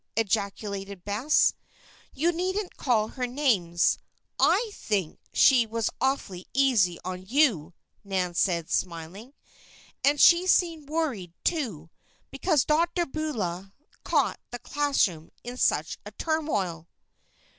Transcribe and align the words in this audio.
ejaculated 0.17 1.05
Bess. 1.05 1.53
"You 2.11 2.31
needn't 2.31 2.75
call 2.75 3.09
her 3.09 3.27
names. 3.27 3.99
I 4.39 4.71
think 4.73 5.19
she 5.31 5.67
was 5.67 5.91
awfully 6.01 6.47
easy 6.55 6.97
on 7.05 7.23
you," 7.27 7.75
Nan 8.03 8.33
said, 8.33 8.71
smiling. 8.71 9.35
"And 10.03 10.19
she 10.19 10.47
seemed 10.47 10.89
worried, 10.89 11.33
too, 11.43 11.91
because 12.31 12.65
Dr. 12.65 13.05
Beulah 13.05 13.73
caught 14.03 14.39
the 14.49 14.57
classroom 14.57 15.29
in 15.43 15.55
such 15.55 15.99
a 16.03 16.09
turmoil." 16.09 16.87